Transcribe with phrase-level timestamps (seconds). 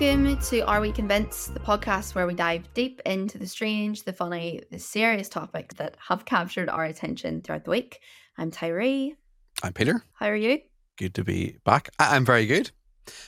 [0.00, 4.14] Welcome to Are We Convinced, the podcast where we dive deep into the strange, the
[4.14, 8.00] funny, the serious topics that have captured our attention throughout the week.
[8.38, 9.14] I'm Tyree.
[9.62, 10.02] I'm Peter.
[10.14, 10.60] How are you?
[10.96, 11.90] Good to be back.
[11.98, 12.70] I- I'm very good.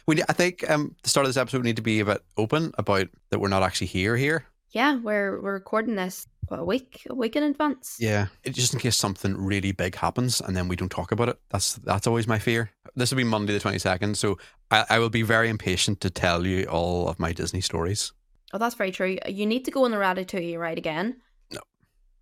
[0.06, 2.22] We, I think, um, the start of this episode we need to be a bit
[2.38, 4.46] open about that we're not actually here here.
[4.73, 7.96] Yeah, we're we're recording this a week, a week in advance.
[8.00, 11.29] Yeah, it, just in case something really big happens and then we don't talk about
[11.29, 11.38] it.
[11.50, 12.70] That's that's always my fear.
[12.96, 14.38] This will be Monday the twenty second, so
[14.70, 18.12] I, I will be very impatient to tell you all of my Disney stories.
[18.55, 19.19] Oh, that's very true.
[19.29, 21.20] You need to go on the Ratatouille ride again.
[21.51, 21.60] No.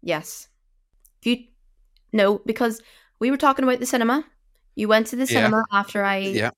[0.03, 0.49] Yes.
[1.23, 1.45] You
[2.13, 2.83] no, because
[3.21, 4.25] we were talking about the cinema.
[4.75, 5.39] You went to the Yeah.
[5.39, 6.51] cinema after I Yeah.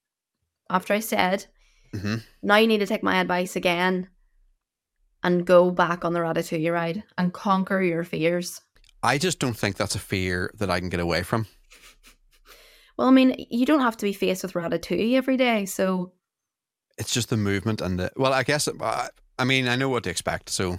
[0.70, 1.46] after I said.
[1.94, 4.08] hmm Now you need to take my advice again
[5.22, 8.60] and go back on the Ratatouille ride and conquer your fears.
[9.02, 11.46] I just don't think that's a fear that I can get away from.
[12.96, 16.12] Well, I mean, you don't have to be faced with Ratatouille every day, so
[16.98, 18.32] It's just the movement and the well.
[18.32, 20.78] I guess uh, I mean I know what to expect, so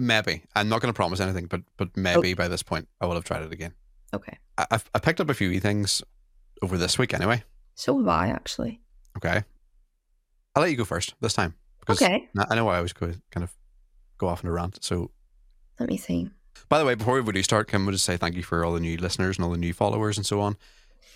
[0.00, 3.14] maybe I'm not going to promise anything, but but maybe by this point I will
[3.14, 3.72] have tried it again.
[4.14, 4.38] okay.
[4.58, 6.02] I, I've I picked up a few things
[6.60, 7.42] over this week anyway.
[7.74, 8.80] So have I actually.
[9.16, 9.42] Okay,
[10.54, 12.28] I'll let you go first this time because Okay.
[12.48, 13.52] I know I always go kind of
[14.18, 14.82] go off on a rant.
[14.82, 15.10] So
[15.78, 16.30] Let me see.
[16.68, 18.72] by the way, before we do start, can we just say thank you for all
[18.72, 20.56] the new listeners and all the new followers and so on.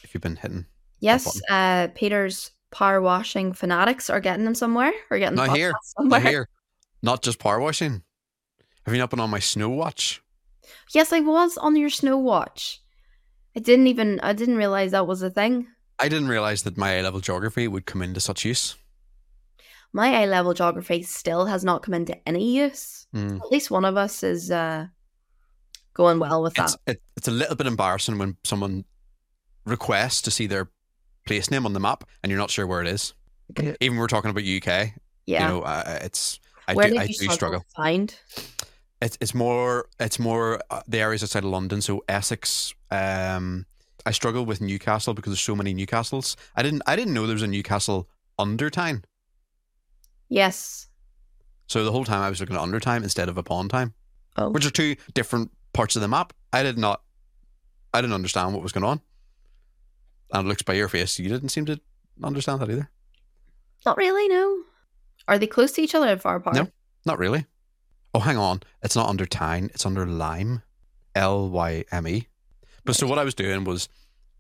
[0.03, 0.67] If you've been hitting,
[1.01, 4.93] Yes, uh Peter's power washing fanatics are getting them somewhere.
[5.11, 5.73] Or getting Not here.
[5.83, 6.21] somewhere.
[6.21, 6.49] not here,
[7.03, 8.03] not just power washing.
[8.85, 10.23] Have you not been on my snow watch?
[10.93, 12.81] Yes, I was on your snow watch.
[13.57, 15.67] I didn't even I didn't realize that was a thing.
[15.99, 18.77] I didn't realize that my A level geography would come into such use.
[19.97, 23.07] My A level geography still has not come into any use.
[23.15, 23.41] Mm.
[23.41, 24.89] At least one of us is uh
[25.95, 26.65] going well with that.
[26.65, 28.85] It's it, it's a little bit embarrassing when someone
[29.65, 30.69] requests to see their
[31.25, 33.15] place name on the map and you're not sure where it is.
[33.81, 34.93] Even we're talking about UK,
[35.25, 35.43] yeah.
[35.43, 37.61] you know, uh, it's I Where do did I you do struggle.
[37.61, 38.15] to find?
[39.01, 41.81] It's it's more it's more uh, the areas outside of London.
[41.81, 42.75] So Essex.
[42.91, 43.65] Um,
[44.05, 46.37] I struggle with Newcastle because there's so many Newcastles.
[46.55, 49.03] I didn't I didn't know there was a Newcastle under Tyne.
[50.29, 50.89] Yes.
[51.69, 53.95] So the whole Tyne I was looking at under Tyne instead of upon time,
[54.37, 54.51] Oh.
[54.51, 56.33] which are two different parts of the map.
[56.53, 57.03] I did not
[57.95, 59.01] I didn't understand what was going on.
[60.33, 61.81] And it looks by your face, you didn't seem to
[62.23, 62.91] understand that either.
[63.85, 64.63] Not really, no.
[65.29, 66.57] Are they close to each other or far apart?
[66.57, 66.69] No.
[67.05, 67.47] Not really.
[68.15, 68.63] Oh, hang on.
[68.83, 69.71] It's not under Tyne.
[69.75, 70.63] It's under Lyme.
[71.15, 72.29] L Y M E.
[72.85, 73.89] But so what I was doing was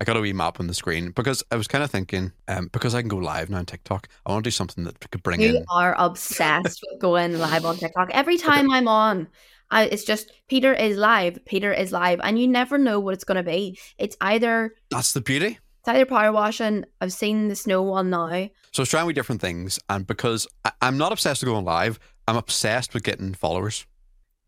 [0.00, 2.68] I got a wee map on the screen because I was kind of thinking, um,
[2.72, 5.22] because I can go live now on TikTok, I want to do something that could
[5.22, 5.64] bring You in.
[5.70, 8.10] are obsessed with going live on TikTok.
[8.12, 9.28] Every time I'm on,
[9.70, 13.24] I, it's just Peter is live, Peter is live, and you never know what it's
[13.24, 13.78] going to be.
[13.98, 15.58] It's either That's the beauty.
[15.80, 16.84] it's either power washing.
[17.00, 18.28] I've seen the snow one now.
[18.72, 21.64] So I was trying with different things, and because I, I'm not obsessed with going
[21.64, 21.98] live,
[22.28, 23.86] I'm obsessed with getting followers.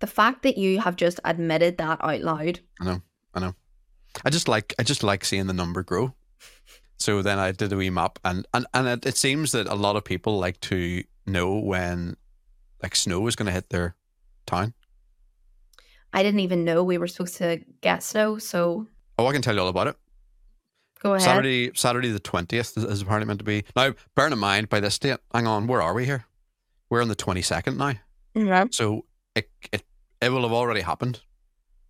[0.01, 2.61] The fact that you have just admitted that out loud.
[2.81, 3.03] I know,
[3.35, 3.55] I know.
[4.25, 6.15] I just like I just like seeing the number grow.
[6.99, 9.75] So then I did a wee map, and and and it, it seems that a
[9.75, 12.17] lot of people like to know when
[12.83, 13.95] like snow is going to hit their
[14.47, 14.75] town.
[16.13, 18.87] I didn't even know we were supposed to get snow, so
[19.19, 19.97] Oh, I can tell you all about it.
[21.03, 21.23] go ahead.
[21.25, 23.65] Saturday, Saturday the twentieth is, apparently meant to be.
[23.77, 26.25] Now, bear in mind by this date, hang on, where are we here?
[26.91, 27.95] We're on the twenty second now,
[28.35, 28.67] Yeah.
[28.71, 29.83] so it it
[30.23, 31.21] it will have already happened.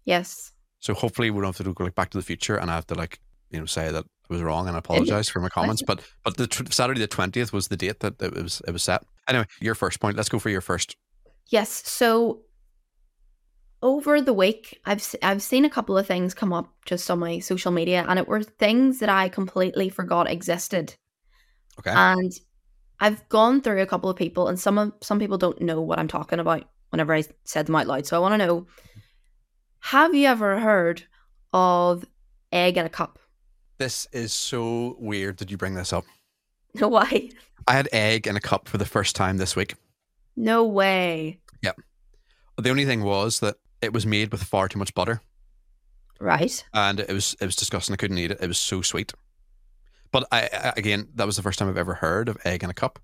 [0.04, 0.52] Yes.
[0.80, 2.86] So hopefully we don't have to go like Back to the Future and I have
[2.88, 3.18] to like
[3.50, 5.82] you know say that I was wrong and I apologize for my comments.
[5.82, 8.82] But but the tw- Saturday the twentieth was the date that it was it was
[8.82, 9.04] set.
[9.28, 10.16] Anyway, your first point.
[10.16, 10.96] Let's go for your first.
[11.48, 11.70] Yes.
[11.88, 12.42] So
[13.82, 17.38] over the week, I've I've seen a couple of things come up just on my
[17.38, 20.94] social media, and it were things that I completely forgot existed.
[21.78, 21.92] Okay.
[21.94, 22.32] And
[23.00, 25.98] I've gone through a couple of people, and some of some people don't know what
[25.98, 28.06] I'm talking about whenever I said them out loud.
[28.06, 28.66] So I want to know:
[29.80, 31.04] Have you ever heard
[31.52, 32.04] of
[32.52, 33.18] egg in a cup?
[33.78, 36.04] this is so weird Did you bring this up.
[36.74, 37.30] No way.
[37.66, 39.74] I had egg in a cup for the first time this week.
[40.36, 41.40] No way.
[41.62, 41.76] Yep.
[42.58, 45.22] The only thing was that it was made with far too much butter.
[46.20, 46.62] Right.
[46.74, 47.94] and it was it was disgusting.
[47.94, 48.38] I couldn't eat it.
[48.40, 49.12] It was so sweet.
[50.12, 52.70] But I, I again, that was the first time I've ever heard of egg in
[52.70, 52.98] a cup.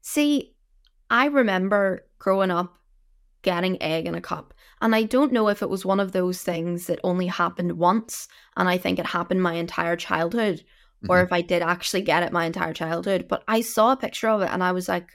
[0.00, 0.54] See,
[1.10, 2.76] I remember growing up
[3.42, 4.54] getting egg in a cup.
[4.80, 8.28] And I don't know if it was one of those things that only happened once
[8.56, 10.64] and I think it happened my entire childhood
[11.08, 11.24] or Mhm.
[11.24, 13.26] if I did actually get it my entire childhood.
[13.28, 15.08] But I saw a picture of it and I was like,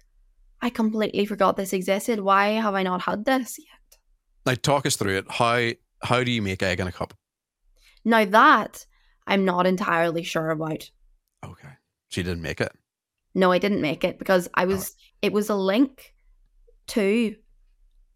[0.61, 2.19] I completely forgot this existed.
[2.21, 3.97] Why have I not had this yet?
[4.45, 5.25] Now talk us through it.
[5.31, 5.71] How
[6.03, 7.13] how do you make egg in a cup?
[8.03, 8.85] Now that
[9.25, 10.89] I'm not entirely sure about.
[11.45, 11.69] Okay,
[12.09, 12.71] so you didn't make it.
[13.33, 14.95] No, I didn't make it because I was.
[15.21, 16.13] It was a link
[16.87, 17.35] to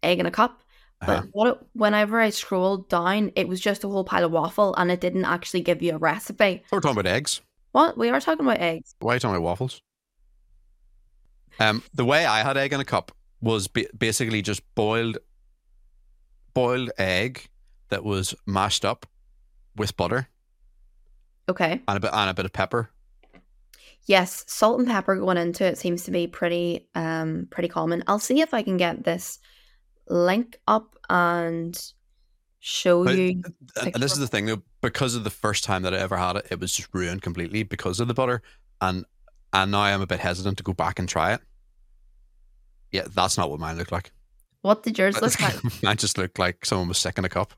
[0.02, 0.62] egg in a cup,
[1.00, 1.26] but Uh-huh.
[1.32, 4.90] what it, whenever I scrolled down, it was just a whole pile of waffle, and
[4.90, 6.62] it didn't actually give you a recipe.
[6.72, 7.40] We're talking about eggs.
[7.72, 8.94] What we are talking about eggs.
[8.98, 9.82] Why are you talking about waffles?
[11.60, 15.18] Um, the way I had egg in a cup was ba- basically just boiled,
[16.54, 17.48] boiled egg
[17.90, 19.06] that was mashed up
[19.76, 20.28] with butter
[21.48, 21.80] Okay.
[21.86, 22.90] and a bit and a bit of pepper.
[24.06, 28.02] Yes, salt and pepper going into it seems to be pretty um pretty common.
[28.06, 29.38] I'll see if I can get this
[30.08, 31.80] link up and
[32.60, 33.42] show But- you.
[33.80, 36.16] And, and this is the thing though, because of the first time that I ever
[36.16, 38.42] had it, it was just ruined completely because of the butter,
[38.80, 39.04] and
[39.52, 41.40] and now I'm a bit hesitant to go back and try it.
[42.90, 44.12] Yeah, that's not what mine looked like.
[44.62, 45.56] What did yours look like?
[45.82, 47.54] mine just looked like someone was sick in a cup.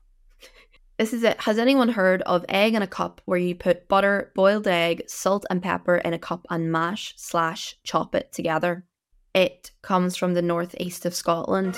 [0.97, 1.41] This is it.
[1.41, 5.45] Has anyone heard of egg in a cup where you put butter, boiled egg, salt
[5.49, 8.85] and pepper in a cup and mash slash chop it together?
[9.33, 11.75] It comes from the northeast of Scotland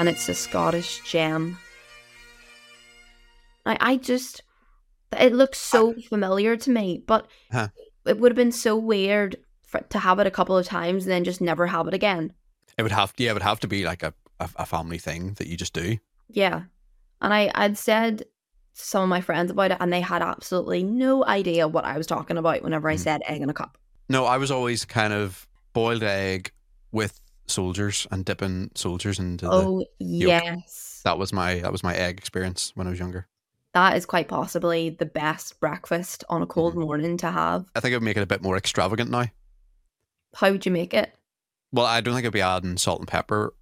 [0.00, 1.58] and it's a Scottish gem.
[3.66, 4.42] I, I just,
[5.12, 7.68] it looks so familiar to me, but Huh.
[8.06, 11.12] it would have been so weird for, to have it a couple of times and
[11.12, 12.32] then just never have it again.
[12.78, 15.34] It would have, yeah, it would have to be like a, a, a family thing
[15.34, 15.98] that you just do.
[16.30, 16.62] Yeah.
[17.20, 18.26] And I, I'd said to
[18.72, 22.06] some of my friends about it, and they had absolutely no idea what I was
[22.06, 23.00] talking about whenever I Mhm.
[23.00, 23.76] said egg in a cup.
[24.08, 26.52] No, I was always kind of boiled egg
[26.90, 27.20] with
[27.50, 29.52] soldiers and dipping soldiers into the.
[29.52, 31.00] Oh, yes.
[31.04, 33.26] That was my that was my egg experience when I was younger.
[33.74, 36.80] That is quite possibly the best breakfast on a cold Mhm.
[36.80, 37.66] morning to have.
[37.74, 39.26] I think it would make it a bit more extravagant now.
[40.34, 41.12] How would you make it?
[41.72, 43.54] Well, I don't think I'd be adding salt and pepper.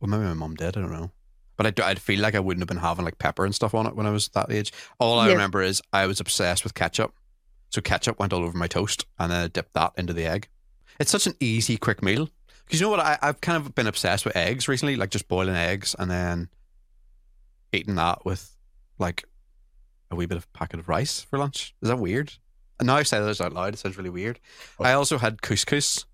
[0.00, 0.76] Well, maybe my mum did.
[0.76, 1.10] I don't know.
[1.56, 3.86] But I'd, I'd feel like I wouldn't have been having like pepper and stuff on
[3.86, 4.72] it when I was that age.
[4.98, 5.32] All I Yeah.
[5.32, 7.14] remember is I was obsessed with ketchup.
[7.70, 10.48] So ketchup went all over my toast and then I dipped that into the egg.
[10.98, 12.30] It's such an easy, quick meal.
[12.70, 13.00] Because you know what?
[13.00, 16.48] I, I've kind of been obsessed with eggs recently, like just boiling eggs and then
[17.72, 18.56] eating that with
[19.00, 19.24] like
[20.12, 21.74] a wee bit of packet of rice for lunch.
[21.82, 22.32] Is that weird?
[22.78, 24.38] And now I say this out loud, it sounds really weird.
[24.78, 26.04] I also had couscous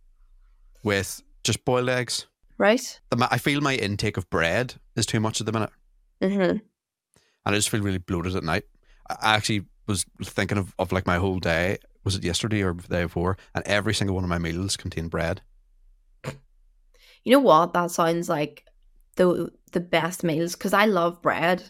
[0.83, 2.27] with just boiled eggs.
[2.57, 3.01] Right?
[3.11, 5.71] The I feel my intake of bread is too much at the minute,
[6.23, 6.41] Mm-hmm.
[6.41, 6.61] and
[7.45, 8.65] I just feel really bloated at night.
[9.11, 11.77] I I actually was thinking of, of like my whole day.
[12.03, 13.37] Was it yesterday or the day before?
[13.55, 15.43] And every single one of my meals contained bread.
[17.27, 17.73] You know what?
[17.73, 18.65] That sounds like
[19.17, 21.61] the the best meals because I love bread.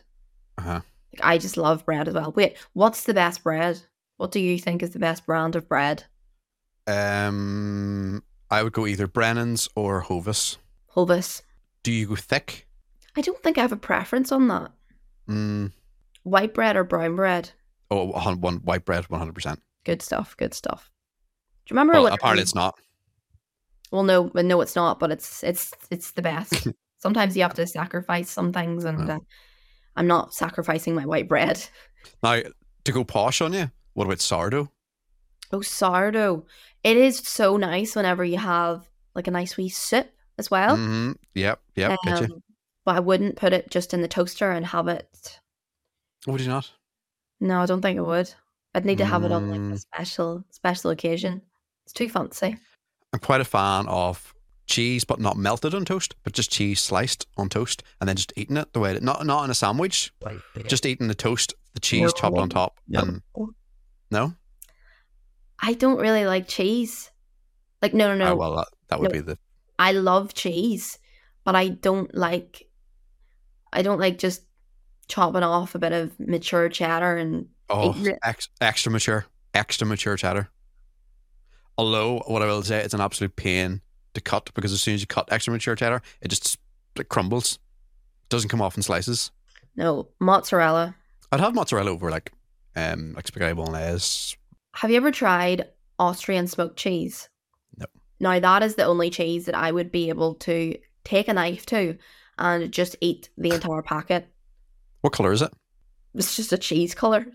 [0.58, 0.80] Uh-huh.
[1.14, 2.30] Like I just love bread as well.
[2.36, 3.80] Wait, what's the best bread?
[4.18, 6.04] What do you think is the best brand of bread?
[6.86, 10.58] Um, I would go either Brennan's or Hovis.
[10.94, 11.40] Hovis.
[11.82, 12.66] Do you go thick?
[13.16, 14.72] I don't think I have a preference on that.
[15.28, 15.72] Mm,
[16.22, 17.50] White bread or brown bread?
[17.90, 19.62] oh, one, one white bread, one hundred percent.
[19.84, 20.36] Good stuff.
[20.36, 20.90] Good stuff.
[21.64, 21.94] Do you remember?
[21.94, 22.78] Well, when- apparently it's not.
[23.92, 24.98] Well, no, but no, it's not.
[24.98, 26.66] But it's it's it's the best.
[26.98, 29.16] Sometimes you have to sacrifice some things, and Yeah.
[29.16, 29.18] uh,
[29.96, 31.64] I'm not sacrificing my white bread.
[32.22, 32.42] Now
[32.84, 33.70] to go posh on you.
[33.94, 34.70] What about sourdough?
[35.52, 36.44] Oh, sourdough!
[36.82, 40.08] It is so nice whenever you have like a nice wee soup
[40.38, 40.76] as well.
[40.76, 41.98] hmm Yep, yep.
[42.04, 42.26] get you.
[42.34, 42.42] Um,
[42.84, 45.40] But I wouldn't put it just in the toaster and have it.
[46.26, 46.70] Would you not?
[47.40, 48.32] No, I don't think I would.
[48.74, 49.78] I'd need to have it on like a Mm.
[49.80, 51.42] special special occasion.
[51.84, 52.56] It's too fancy.
[53.16, 54.34] I'm quite a fan of
[54.66, 58.30] cheese, but not melted on toast, but just cheese sliced on toast, and then just
[58.36, 60.12] eating it the way it not not in a sandwich,
[60.66, 63.00] just eating the toast, the cheese chopped on top, No.
[63.00, 63.22] and
[64.10, 64.34] no,
[65.58, 67.10] I don't really like cheese.
[67.80, 68.32] Like no, no, no.
[68.32, 69.18] Oh, well that, that would No.
[69.18, 69.38] be the
[69.78, 70.98] I love cheese,
[71.42, 72.68] but I don't like
[73.72, 74.42] I don't like just
[75.08, 80.50] chopping off a bit of mature cheddar and oh ex, extra mature, extra mature cheddar.
[81.78, 83.80] Although what I will say, it's an absolute pain
[84.14, 86.58] to cut because as soon as you cut extra mature cheddar, it just
[86.96, 87.58] like crumbles,
[88.28, 89.30] doesn't come off in slices.
[89.76, 90.94] no mozzarella.
[91.32, 92.32] I'd have mozzarella over like
[92.76, 94.36] um like spaghetti bolognese.
[94.74, 95.68] Have you ever tried
[95.98, 97.28] Austrian smoked cheese?
[97.78, 97.86] No.
[98.20, 101.66] Now that is the only cheese that I would be able to take a knife
[101.66, 101.96] to
[102.38, 104.28] and just eat the entire packet.
[105.02, 105.52] What color is it?
[106.14, 107.26] It's just a cheese color.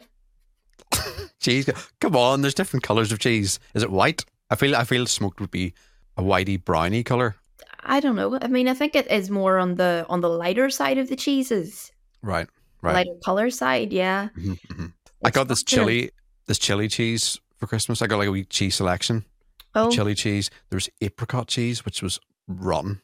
[1.39, 1.69] cheese.
[1.99, 3.59] Come on, there's different colors of cheese.
[3.75, 4.25] Is it white?
[4.51, 5.73] I feel I feel smoked would be
[6.17, 7.35] a whitey browny color.
[7.83, 8.37] I don't know.
[8.39, 11.15] I mean, I think it is more on the on the lighter side of the
[11.15, 11.91] cheeses,
[12.21, 12.47] Right,
[12.83, 12.93] right.
[12.93, 13.91] lighter color side.
[13.93, 14.93] Yeah, Mhm, mhm.
[15.25, 16.11] I got this chili,
[16.47, 18.01] this chili cheese for Christmas.
[18.01, 19.25] I got like a wee cheese selection.
[19.73, 20.49] Oh, Chili cheese.
[20.69, 23.01] There was apricot cheese, which was rotten.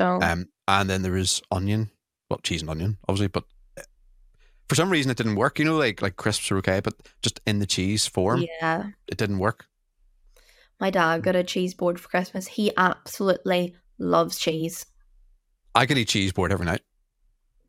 [0.00, 0.20] oh.
[0.20, 1.90] Um, and then there was onion.
[2.28, 3.44] Well, cheese and onion, obviously, but
[3.78, 3.82] uh,
[4.68, 5.58] for some reason it didn't work.
[5.60, 8.90] You know, like like crisps are okay, but just in the cheese form, yeah.
[9.06, 9.66] it didn't work.
[10.80, 12.46] My dad got a cheese board for Christmas.
[12.46, 14.86] He absolutely loves cheese.
[15.74, 16.82] I could eat cheese board every night.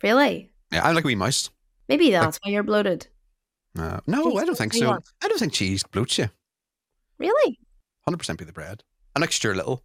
[0.04, 0.51] Really?
[0.72, 1.50] Yeah, I'm like a wee mouse.
[1.88, 3.08] Maybe that's why you're bloated.
[3.78, 4.92] Uh, no, Cheese I don't think so.
[5.22, 6.30] I don't think cheese bloats you.
[7.18, 7.60] Really?
[8.08, 8.84] 100% be the bread.
[9.18, 9.84] Like Stuart Little.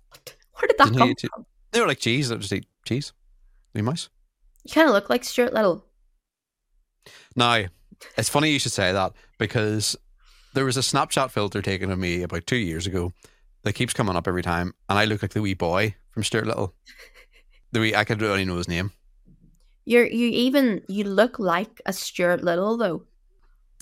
[0.60, 1.46] Where did that Didn't come from?
[1.72, 2.30] They were like cheese.
[2.30, 3.12] I just eat cheese.
[3.74, 4.08] Wee mouse.
[4.64, 5.84] You kind of look like Stuart Little.
[7.34, 7.64] Now,
[8.16, 9.96] it's funny you should say that because
[10.54, 13.12] there was a Snapchat filter taken of me about two years ago
[13.62, 16.46] that keeps coming up every time, and I look like the wee boy from Stuart
[16.46, 16.74] Little.
[17.72, 18.92] The wee, I could only know his name.
[19.84, 23.04] You're you even you look like a Stuart Little though.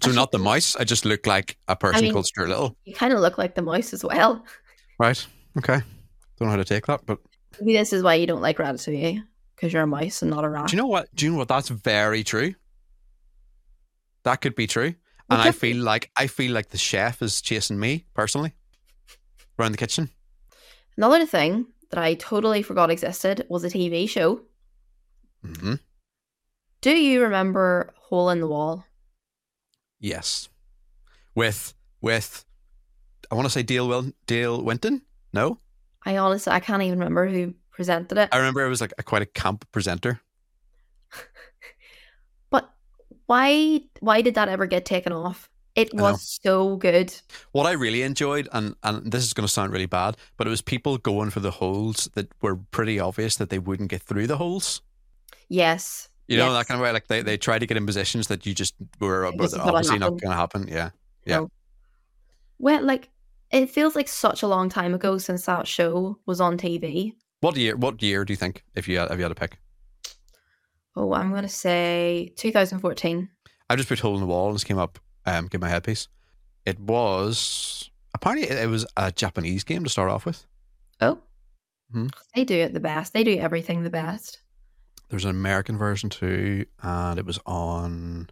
[0.02, 0.74] So not the mouse.
[0.74, 2.76] I just look like a person mean- called Stuart Little.
[2.84, 4.44] You kind of look like the mouse as well.
[4.98, 5.24] Right.
[5.58, 5.80] Okay.
[6.38, 7.18] Don't know how to take that, but
[7.60, 9.20] Maybe this is why you don't like Ratatouille eh?
[9.54, 10.68] because you're a mouse and not a rat.
[10.68, 11.14] do you know what?
[11.14, 11.48] Do you know what?
[11.48, 12.54] That's very true.
[14.24, 14.94] That could be true.
[15.32, 18.52] And I feel like I feel like the chef is chasing me personally
[19.58, 20.10] around the kitchen.
[20.96, 24.40] Another thing that I totally forgot existed was a TV show.
[25.44, 25.74] hmm
[26.80, 28.84] Do you remember Hole in the Wall?
[30.00, 30.48] Yes.
[31.34, 32.44] With with
[33.30, 35.02] I want to say Dale Wil- Dale Winton.
[35.32, 35.58] No,
[36.04, 38.28] I honestly I can't even remember who presented it.
[38.32, 40.20] I remember it was like a, quite a camp presenter.
[42.50, 42.70] But
[43.32, 45.48] why why did that ever get taken off?
[45.74, 47.14] It was so good.
[47.52, 50.50] What I really enjoyed, and and this is going to sound really bad, but it
[50.50, 54.26] was people going for the holes that were pretty obvious that they wouldn't get through
[54.26, 54.82] the holes.
[55.48, 56.10] Yes.
[56.28, 56.58] You know Yes.
[56.58, 56.92] that kind of way.
[56.92, 60.30] Like they, they tried to get in positions that you just were obviously not going
[60.30, 60.68] to happen.
[60.68, 60.90] Yeah.
[61.24, 61.38] Yeah.
[61.40, 61.48] No.
[62.58, 63.08] Well, like
[63.50, 67.14] it feels like such a long time ago since that show was on TV.
[67.40, 67.76] What year?
[67.76, 68.62] What year do you think?
[68.74, 69.58] If you had, if you had a pick,
[70.96, 73.28] Oh, I'm gonna say 2014.
[73.70, 74.98] I just put hole in the wall and this came up.
[75.24, 76.08] Um, give my headpiece.
[76.66, 80.44] It was apparently it, it was a Japanese game to start off with.
[81.00, 81.18] Oh,
[81.94, 82.10] Mhm.
[82.34, 83.12] they do it the best.
[83.12, 84.40] They do everything the best.
[85.08, 88.30] There's an American version too, and it was on.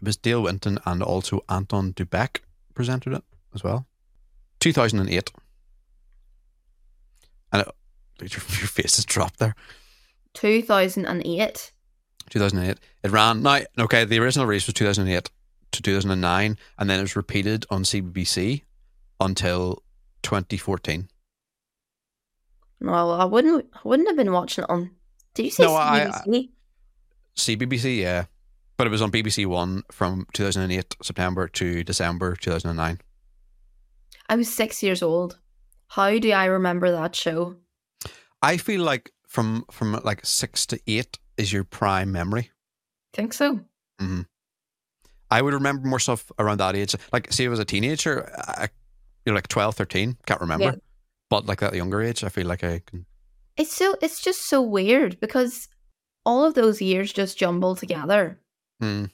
[0.00, 2.42] It was Dale Winton and also Anton Du Beke
[2.74, 3.24] presented it
[3.54, 3.86] as well.
[4.60, 5.30] 2008.
[7.52, 7.68] And it,
[8.20, 8.28] your,
[8.58, 9.54] your face has dropped there.
[10.34, 11.72] 2008.
[12.30, 12.78] 2008.
[13.02, 13.42] It ran.
[13.42, 15.30] Now, okay, the original race was 2008
[15.72, 18.62] to 2009, and then it was repeated on CBBC
[19.20, 19.82] until
[20.22, 21.08] 2014.
[22.80, 23.66] Well, I wouldn't.
[23.74, 24.90] I wouldn't have been watching it on.
[25.34, 26.50] Did you say No, I- CBBC?
[27.36, 28.24] CBBC, yeah.
[28.76, 33.00] But it was on BBC One from 2008 September to December 2009.
[34.28, 35.38] I was six years old.
[35.88, 37.56] How do I remember that show?
[38.40, 42.50] I feel like from from like six to eight is your prime memory.
[43.14, 43.60] I Think so.
[45.30, 46.94] I would remember more stuff around that age.
[47.12, 48.68] Like, see, I was a teenager, I,
[49.24, 50.64] you know, like 12, 13, can't remember.
[50.64, 50.74] Yeah.
[51.30, 53.04] But like that younger age, I feel like I can.
[53.56, 53.96] It's so.
[54.00, 55.68] It's just so weird because
[56.24, 58.40] all of those years just jumble together.
[58.80, 59.06] Hmm.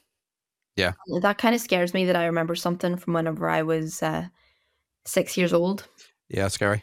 [0.77, 0.93] Yeah.
[1.23, 4.27] That kind of scares me that I remember something from whenever I was uh,
[5.07, 5.89] six years old.
[6.29, 6.83] Yeah, scary.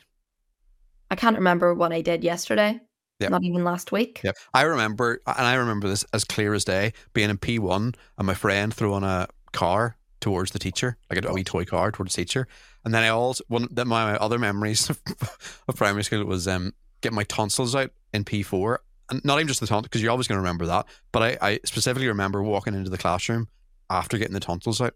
[1.09, 2.79] I can't remember what I did yesterday.
[3.21, 3.29] Yeah.
[3.29, 4.21] Not even last week.
[4.23, 7.93] Yeah, I remember, and I remember this as clear as day, being in P one
[8.17, 12.15] and my friend throwing a car towards the teacher, like a wee toy car towards
[12.15, 12.47] the teacher,
[12.83, 14.89] and then I also one that my other memories
[15.67, 19.47] of, primary school was um getting my tonsils out in P four, and not even
[19.47, 22.41] just the tonsils because you're always going to remember that, but I, I specifically remember
[22.41, 23.49] walking into the classroom
[23.89, 24.95] after getting the tonsils out,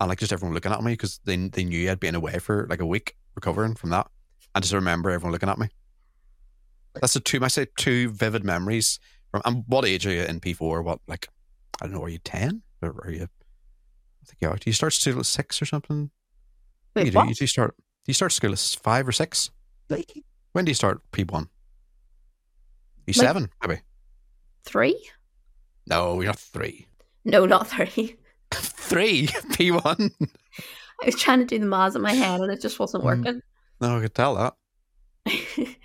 [0.00, 2.66] and like just everyone looking at me because they they knew I'd been away for
[2.68, 4.06] like a week recovering from that,
[4.54, 5.68] and just remember everyone looking at me.
[7.00, 7.40] That's the two.
[7.42, 8.98] I say two vivid memories
[9.30, 9.42] from.
[9.44, 10.82] And what age are you in P four?
[10.82, 11.28] What like
[11.80, 12.02] I don't know.
[12.04, 13.22] Are you ten or are you?
[13.24, 14.56] I think you are.
[14.56, 16.10] Do you start school at six or something?
[16.94, 17.18] Wait, you do.
[17.18, 17.28] what?
[17.28, 17.74] You do start.
[17.76, 19.50] Do you start school at five or six?
[20.52, 21.48] When do you start P one?
[23.06, 23.80] You Like- seven maybe?
[24.64, 25.08] Three?
[25.86, 26.86] No, you're not three.
[27.24, 28.16] No, not three.
[28.52, 30.10] three P one.
[31.00, 33.06] I was trying to do the maths in my head and it just wasn't Mm.
[33.06, 33.42] working.
[33.80, 34.54] No, I could tell that.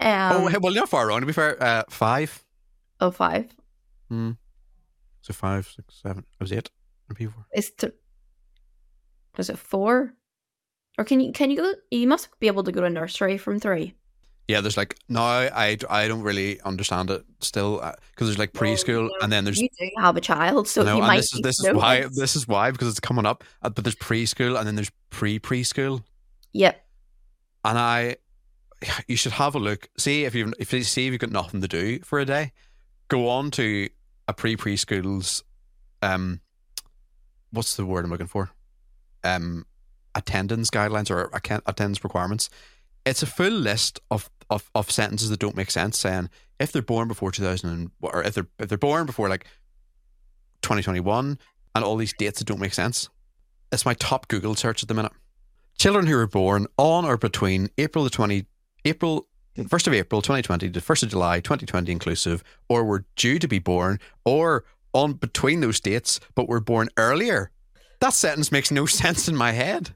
[0.00, 1.20] um, oh, hey, well, you're not far wrong.
[1.20, 2.44] To be fair, uh, five.
[3.00, 3.46] oh, five.
[4.10, 6.24] So five, six, seven.
[6.40, 6.70] Was eight
[7.10, 7.46] in P four.
[7.54, 7.92] Is th-
[9.36, 10.14] was it four?
[10.98, 11.72] Or can you can you go?
[11.90, 13.94] You must be able to go to nursery from three.
[14.48, 17.76] Yeah, there's like now I, I don't really understand it still
[18.10, 20.98] because there's like preschool and then there's you do have a child, so no, you
[21.02, 21.16] and might.
[21.18, 22.16] this is this is know why this.
[22.16, 23.44] this is why because it's coming up.
[23.62, 26.02] uh, But there's preschool and then there's pre preschool,
[26.54, 26.82] Yep.
[27.66, 28.16] and I
[29.06, 29.88] you should have a look.
[29.96, 32.52] See if you if you see if you've got nothing to do for a day,
[33.08, 33.88] go on to
[34.26, 35.42] a pre preschool's
[36.02, 36.40] um,
[37.50, 38.50] what's the word I'm looking for?
[39.24, 39.66] Um,
[40.14, 42.50] attendance guidelines or attendance requirements.
[43.04, 46.28] It's a full list of, of, of sentences that don't make sense, saying
[46.60, 49.44] if they're born before 2000 and, or if they're if they're born before like
[50.62, 51.38] 2021
[51.74, 53.08] and all these dates that don't make sense.
[53.72, 55.12] It's my top Google search at the minute.
[55.78, 58.46] Children who were born on or between April the 20
[58.88, 59.26] April
[59.56, 63.58] 1st of April 2020 to 1st of July 2020 inclusive or were due to be
[63.58, 67.50] born or on between those dates but were born earlier.
[68.00, 69.94] That sentence makes no sense in my head.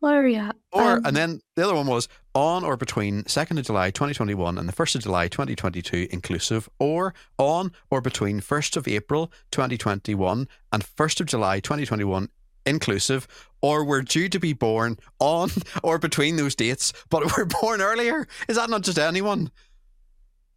[0.00, 0.56] Where are you at?
[0.72, 4.58] Or Um, and then the other one was on or between 2nd of July 2021
[4.58, 10.48] and the 1st of July 2022 inclusive or on or between 1st of April 2021
[10.72, 12.28] and 1st of July 2021
[12.66, 13.26] inclusive
[13.60, 15.50] or were due to be born on
[15.82, 18.26] or between those dates but were born earlier.
[18.48, 19.50] Is that not just anyone?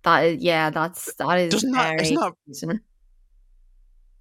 [0.04, 2.80] that is, yeah, that's that is Doesn't that- very isn't that- confusing.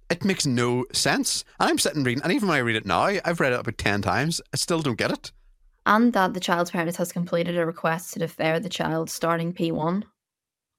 [0.09, 1.43] It makes no sense.
[1.59, 3.77] And I'm sitting reading and even when I read it now, I've read it about
[3.77, 4.39] 10 times.
[4.53, 5.31] I still don't get it.
[5.87, 10.03] and that the child's parents has completed a request to defer the child starting P1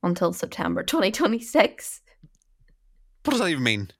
[0.02, 2.02] until September 2026.
[3.24, 3.90] What does that even mean?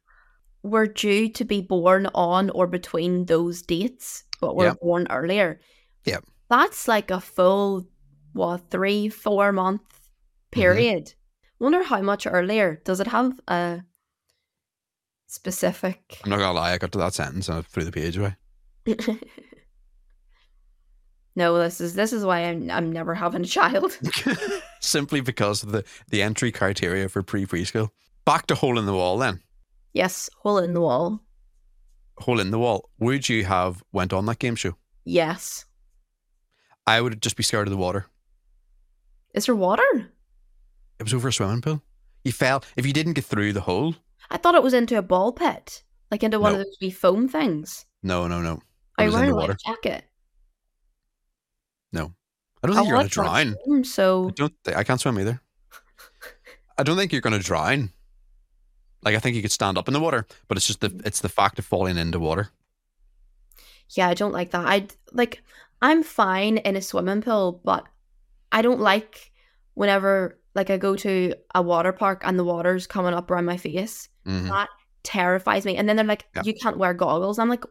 [0.67, 4.81] Were due to be born on or between those dates, but were Yep.
[4.81, 5.61] born earlier.
[6.05, 6.19] Yeah.
[6.51, 7.87] That's like a full,
[8.33, 10.61] what, three, four month Mm-hmm.
[10.61, 11.15] period.
[11.59, 12.81] Wonder how much earlier.
[12.85, 13.83] Does it have a
[15.27, 16.19] specific?
[16.25, 18.37] I'm not gonna lie, I got to that sentence and I threw the page away.
[21.37, 23.99] no, this is this is why I'm I'm never having a child.
[24.81, 27.91] Simply because of the, the entry criteria for pre preschool.
[28.25, 29.41] Back to hole in the wall then.
[29.97, 31.21] Yes, hole in the wall.
[32.19, 32.91] Hole in the wall.
[32.99, 34.77] Would you have went on that game show?
[35.05, 35.65] Yes.
[36.87, 38.07] I would just be scared of the water.
[39.35, 39.83] Is there water?
[40.99, 41.83] It was over a swimming pool.
[42.25, 43.95] You fell if you didn't get through the hole.
[44.31, 46.61] I thought it was into a ball pit, like into one No.
[46.61, 47.85] of those wee foam things.
[48.03, 48.55] No, no, no.
[48.55, 48.61] It
[48.99, 49.59] Are you was in wearing a life water.
[49.65, 50.05] jacket?
[51.93, 52.15] No.
[52.63, 53.57] I don't think you're I gonna drown.
[53.65, 55.41] swim, so I don't thi- I can't swim either.
[56.79, 57.91] I don't think you're gonna drown.
[59.03, 61.21] Like I think you could stand up in the water, but it's just the it's
[61.21, 62.51] the fact of falling into water.
[63.91, 64.67] yeah, I don't like that.
[64.67, 65.43] I like
[65.83, 67.85] I'm fine in a swimming pool, but
[68.53, 69.31] I don't like
[69.75, 73.57] whenever like I go to a water park and the water's coming up around my
[73.59, 74.09] face.
[74.27, 74.49] Mhm.
[74.49, 74.69] That
[75.03, 75.77] terrifies me.
[75.77, 76.43] And then they're like, Yeah.
[76.45, 77.39] you can't wear goggles.
[77.39, 77.65] I'm like,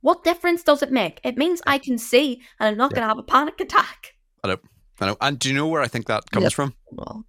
[0.00, 1.20] what difference does it make?
[1.24, 2.96] It means I can see and I'm not Yeah.
[3.00, 4.14] gonna have a panic attack.
[4.44, 4.56] I know.
[5.00, 5.16] I know.
[5.20, 6.52] And do you know where I think that comes Yep.
[6.52, 6.74] from?
[6.92, 7.24] Well,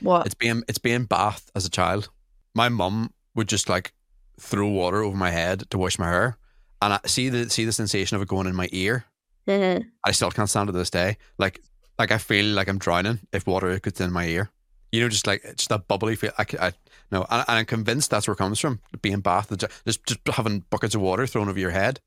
[0.00, 0.24] what?
[0.26, 2.08] It's being it's being bathed as a child.
[2.54, 3.92] My mum would just like
[4.38, 6.38] throw water over my head to wash my hair,
[6.80, 9.04] and I see the see the sensation of it going in my ear.
[9.46, 9.80] Eh.
[10.04, 11.16] I still can't stand it to this day.
[11.38, 11.60] Like
[11.98, 14.50] like I feel like I'm drowning if water gets in my ear.
[14.92, 16.32] You know, just like just that bubbly feel.
[16.38, 16.72] I, I
[17.10, 18.80] no, and, and I'm convinced that's where it comes from.
[19.02, 22.00] Being bathed, just just having buckets of water thrown over your head.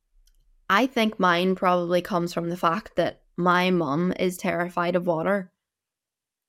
[0.70, 5.52] I think mine probably comes from the fact that my mum is terrified of water.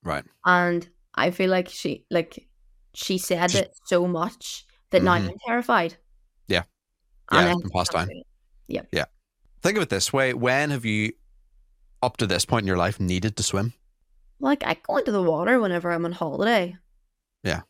[0.02, 0.24] Right.
[0.44, 2.47] And I feel like she like
[2.94, 5.28] she said it so much that now Mhm.
[5.30, 5.96] I'm terrified.
[6.46, 6.64] Yeah.
[7.32, 8.22] Yeah, I it's been passed can't down.
[8.68, 9.08] do it.
[9.60, 11.12] Think of it this way: When have you,
[12.02, 13.74] up to this point in your life, needed to swim?
[14.40, 16.76] Like I go into the water whenever I'm on holiday.
[17.42, 17.62] Yeah.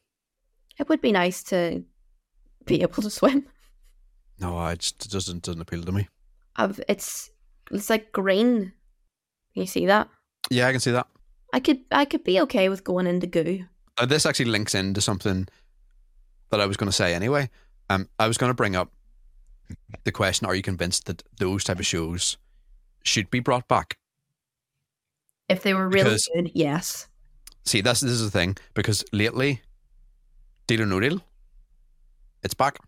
[0.79, 1.83] It would be nice to
[2.67, 3.49] be able to swim.
[4.39, 6.09] No, I just it doesn't doesn't appeal to me.
[6.57, 7.31] I've it's
[7.73, 8.73] it's like green.
[9.55, 10.09] Can you see that?
[10.51, 11.09] Yeah, I can see that.
[11.55, 13.65] I could I could be okay with going into goo.
[14.07, 15.49] This actually links into something
[16.51, 17.51] that I was going to say anyway.
[17.91, 18.91] Um, I was going to bring up
[20.05, 22.37] the question: Are you convinced that those type of shows
[23.05, 23.97] should be brought back?
[25.49, 27.09] If they were really Because- good, yes.
[27.65, 29.61] See, this this is the thing because lately,
[30.67, 31.21] Deal or No Deal,
[32.43, 32.79] it's back.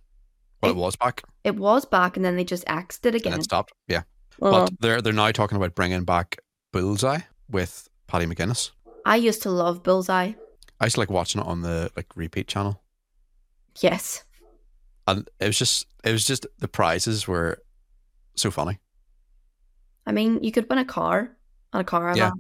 [0.63, 3.21] Well, it It- was back It was back and then they just axed it and
[3.27, 3.41] again.
[3.41, 3.73] it stopped.
[3.89, 4.03] Yeah,
[4.39, 6.39] Well, but they're they're now talking about bringing back
[6.73, 8.71] Bullseye with Paddy McGuinness.
[9.05, 10.33] I used to love Bullseye.
[10.81, 12.83] I used to like watching it on the like repeat channel,
[13.81, 14.25] Yes.
[15.07, 17.63] and it was just it was just the prizes were
[18.35, 18.79] so funny.
[20.07, 21.37] I mean, you could win a car
[21.73, 22.17] on a car.
[22.17, 22.31] Yeah.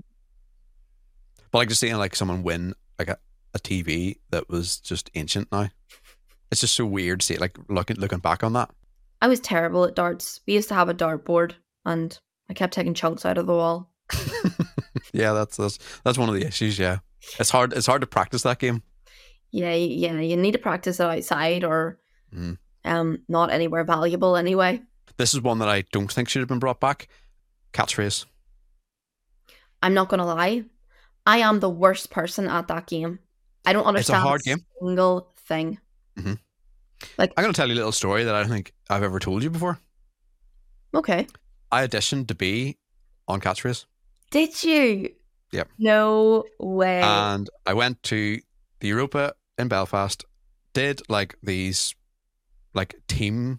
[1.50, 3.18] But like just seeing like someone win like a,
[3.54, 5.68] a TV that was just ancient now.
[6.50, 8.70] It's just so weird to see it like looking looking back on that.
[9.22, 10.40] I was terrible at darts.
[10.46, 11.52] We used to have a dartboard
[11.84, 13.90] and I kept taking chunks out of the wall.
[15.12, 16.98] yeah, that's that's that's one of the issues, yeah.
[17.38, 18.82] It's hard it's hard to practice that game.
[19.50, 21.98] Yeah, yeah, you need to practice it outside or
[22.34, 22.58] Mm.
[22.84, 24.80] um not anywhere valuable anyway.
[25.16, 27.08] This is one that I don't think should have been brought back.
[27.72, 28.24] Catchphrase.
[29.82, 30.64] I'm not gonna lie.
[31.26, 33.18] I am the worst person at that game.
[33.66, 34.64] I don't understand It's a hard game.
[34.80, 35.78] single thing.
[37.16, 39.42] Like, I'm gonna tell you a little story that I don't think I've ever told
[39.42, 39.78] you before.
[40.94, 41.26] Okay.
[41.72, 42.78] I auditioned to be
[43.26, 43.86] on Catchphrase,
[44.30, 45.14] Did you?
[45.52, 45.68] Yep.
[45.78, 47.00] No way.
[47.02, 48.38] and I went to
[48.80, 50.24] the Europa in Belfast.
[50.74, 51.94] Did like these,
[52.74, 53.58] like team.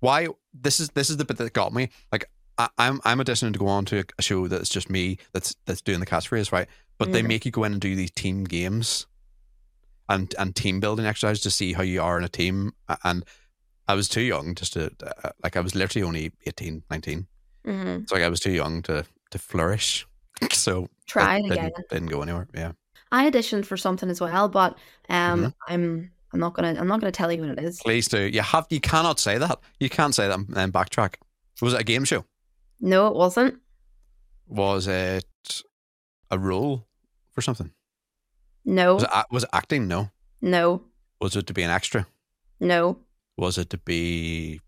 [0.00, 1.88] Why this is this is the bit that got me.
[2.12, 2.24] Like
[2.58, 5.80] I, I'm I'm auditioning to go on to a show that's just me that's that's
[5.80, 7.28] doing the catchphrase right, but they Mm.
[7.28, 9.06] make you go in and do these team games,
[10.08, 12.72] and and team building exercises to see how you are in a team.
[13.04, 13.24] And
[13.88, 14.90] I was too young just to
[15.24, 17.26] uh, like I was literally only 18, 19.
[17.64, 20.06] hmm So like I was too young to to flourish.
[20.52, 21.64] So Try it it again.
[21.76, 22.48] didn't, didn't go anywhere.
[22.54, 22.72] Yeah.
[23.10, 24.76] I auditioned for something as well, but
[25.08, 25.54] um, Mhm.
[25.68, 27.80] I'm I'm not gonna I'm not gonna tell you what it is.
[27.82, 28.20] Please do.
[28.22, 28.66] You have.
[28.70, 29.58] You cannot say that.
[29.80, 31.14] You can't say that and then backtrack.
[31.60, 32.24] Was it a game show?
[32.80, 33.60] No, it wasn't.
[34.48, 35.62] Was it
[36.30, 36.86] a role
[37.32, 37.70] for something?
[38.64, 39.86] No, Was it, was it acting?
[39.88, 40.10] No.
[40.40, 40.82] no,
[41.20, 42.06] Was it to be an extra?
[42.60, 42.98] no,
[43.36, 44.60] Was it to be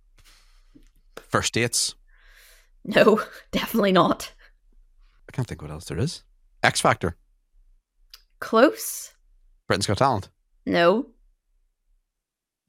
[1.16, 1.94] first dates?
[2.84, 3.20] no.
[3.52, 4.33] Definitely not.
[5.34, 6.22] I can't think what else there is.
[6.62, 7.16] X Factor,
[8.38, 9.12] Close.
[9.66, 10.28] Britain's Got Talent,
[10.64, 11.06] No.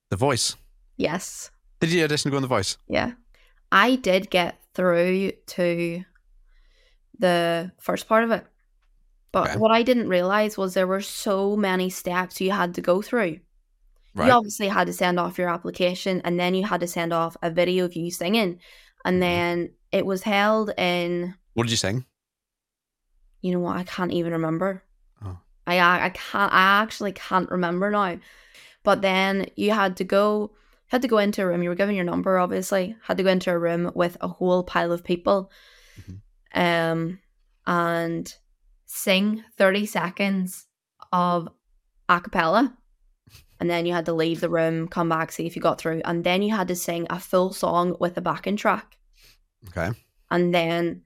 [0.09, 0.55] The Voice.
[0.97, 1.51] Yes.
[1.79, 2.79] Did you audition to go on The Voice?
[2.87, 3.11] Yeah.
[3.71, 6.03] I did get through to
[7.19, 8.47] the first part of it.
[9.31, 9.59] But Okay.
[9.59, 13.41] what I didn't realize was there were so many steps you had to go through.
[14.15, 14.25] Right.
[14.27, 17.37] You obviously had to send off your application and then you had to send off
[17.43, 18.59] a video of you singing.
[19.03, 19.19] And Mhm.
[19.19, 22.05] then it was held in, What did you sing?
[23.45, 24.83] You know what, I can't even remember.
[25.23, 25.37] Oh.
[25.67, 25.77] I
[26.07, 28.17] I can't I actually can't remember now.
[28.83, 30.51] But then you had to go
[30.87, 31.61] had to go into a room.
[31.63, 32.95] You were given your number, obviously.
[33.03, 35.51] Had to go into a room with a whole pile of people,
[35.99, 36.21] Mhm.
[36.65, 37.19] um,
[37.67, 38.25] and
[38.85, 40.65] sing thirty seconds
[41.11, 41.47] of
[42.09, 42.77] a cappella,
[43.59, 46.01] and then you had to leave the room, come back, see if you got through,
[46.05, 48.97] and then you had to sing a full song with a backing track,
[49.69, 49.89] Okay.
[50.29, 51.01] and then,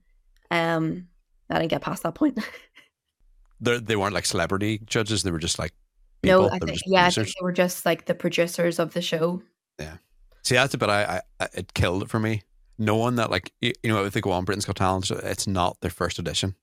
[0.52, 1.08] um,
[1.49, 2.39] I didn't get past that point.
[3.62, 5.23] They're, they weren't like celebrity judges.
[5.23, 5.73] They were just like
[6.21, 6.43] people.
[6.43, 9.41] no, I think yeah, I think they were just like the producers of the show.
[9.79, 9.97] Yeah,
[10.43, 12.43] see, that's a bit I, I, I it killed it for me.
[12.77, 15.75] Knowing that, like, you, you know, if they go on Britain's Got Talent, it's not
[15.81, 16.55] their first audition.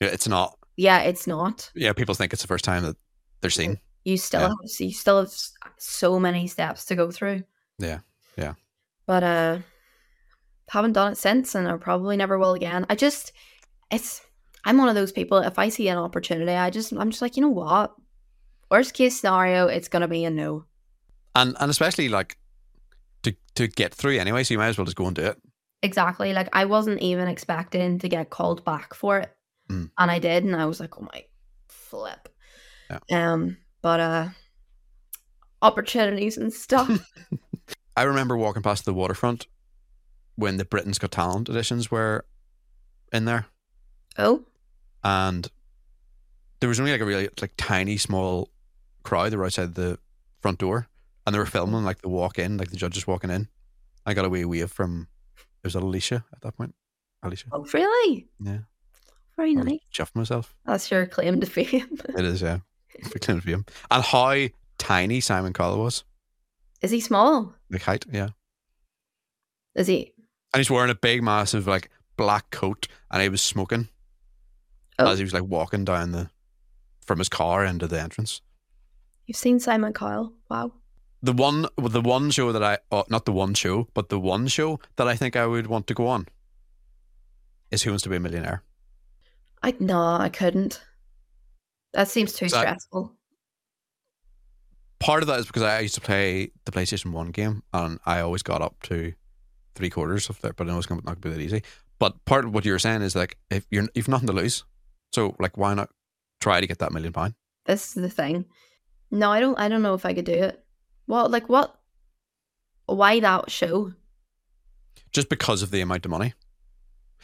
[0.00, 0.56] Yeah, It's not.
[0.78, 1.70] Yeah, it's not.
[1.74, 2.96] Yeah, people think it's the first time that
[3.42, 3.78] they're seen.
[4.06, 4.48] You still Yeah.
[4.48, 5.32] have you still have
[5.76, 7.42] so many steps to go through.
[7.78, 7.98] Yeah,
[8.38, 8.54] yeah.
[9.04, 9.58] But uh
[10.70, 12.86] haven't done it since and I probably never will again.
[12.88, 13.32] I just
[13.90, 14.20] it's
[14.64, 17.36] I'm one of those people if I see an opportunity, I just I'm just like,
[17.36, 17.94] you know what?
[18.70, 20.64] Worst case scenario, it's gonna be a no.
[21.34, 22.36] And and especially like
[23.22, 25.38] to to get through anyway, so you might as well just go and do it.
[25.82, 26.32] Exactly.
[26.32, 29.34] Like I wasn't even expecting to get called back for it.
[29.70, 29.90] Mm.
[29.98, 31.24] And I did, and I was like, oh my
[31.68, 32.28] flip.
[32.90, 33.32] Yeah.
[33.32, 34.28] Um, but uh
[35.62, 36.90] opportunities and stuff.
[37.96, 39.46] I remember walking past the waterfront
[40.36, 42.24] when the Britain's Got Talent editions were
[43.12, 43.46] in there,
[44.18, 44.42] oh,
[45.02, 45.48] and
[46.60, 48.50] there was only like a really like tiny small
[49.02, 49.98] crowd were outside the
[50.40, 50.88] front door,
[51.26, 51.86] and they were filming mm-hmm.
[51.86, 53.48] like the walk in, like the judges walking in.
[54.06, 55.08] I got a wee wave from
[55.62, 56.74] it was Alesha at that point.
[57.24, 58.28] Alesha, oh really?
[58.42, 58.58] yeah,
[59.36, 59.78] Very nice.
[59.92, 60.54] chuffing myself.
[60.64, 61.98] That's your claim to fame.
[62.16, 62.58] It is, yeah.
[63.10, 63.66] For claim to him.
[63.90, 66.04] And how tiny Simon Cowell was,
[66.82, 67.54] Is he small?
[67.70, 68.30] like height, yeah.
[69.74, 70.12] Is he?
[70.52, 73.88] And he's wearing a big, massive, like black coat, and he was smoking
[75.00, 75.10] Oh.
[75.12, 76.30] as he was like walking down the
[77.00, 78.40] from his car into the entrance.
[79.26, 80.32] You've seen Simon Cowell?
[80.48, 80.72] Wow.
[81.22, 84.46] The one, the one show that I, oh, not the one show, but the one
[84.46, 86.26] show that I think I would want to go on
[87.70, 88.62] is Who Wants to Be a Millionaire.
[89.62, 90.80] I no, I couldn't.
[91.92, 93.12] That seems too stressful.
[94.98, 98.20] Part of that is because I used to play the PlayStation One game, and I
[98.20, 99.12] always got up to
[99.74, 101.62] three quarters of that, but I know it's not going to be that easy.
[101.98, 104.64] But part of what you were saying is like if you're you've nothing to lose,
[105.12, 105.90] so like why not
[106.40, 107.34] try to get that million pound?
[107.66, 108.46] This is the thing.
[109.10, 109.58] No, I don't.
[109.58, 110.64] I don't know if I could do it.
[111.06, 111.30] What?
[111.30, 111.76] Like what?
[112.86, 113.92] Why that show?
[115.12, 116.34] Just because of the amount of money.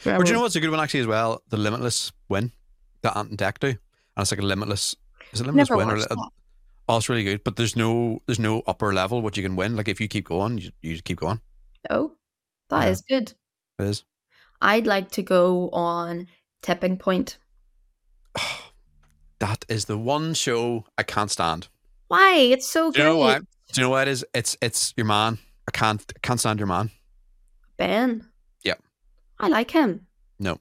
[0.05, 1.41] Remember- But you know what's a good one actually as well?
[1.49, 2.51] The Limitless Win
[3.01, 3.77] that Ant and Dec do, and
[4.17, 4.95] it's like a limitless.
[5.31, 5.99] Is it limitless Never win or?
[5.99, 6.29] that.
[6.89, 9.75] Oh, it's really good, but there's no there's no upper level what you can win.
[9.75, 11.41] Like if you keep going, you, you just keep going.
[11.89, 12.13] Oh,
[12.69, 13.19] that is Yeah.
[13.19, 13.33] good.
[13.79, 14.03] It is.
[14.61, 16.27] I'd like to go on
[16.61, 17.37] Tipping Point.
[19.39, 21.67] That is the one show I can't stand.
[22.07, 22.37] Why?
[22.37, 23.45] It's so Do you know good.
[23.71, 24.25] Do you know what it is?
[24.33, 25.37] It's it's your man.
[25.67, 26.89] I can't I can't stand your man.
[27.77, 28.25] Ben.
[28.63, 28.81] Yep.
[29.39, 30.07] I like him.
[30.39, 30.59] No.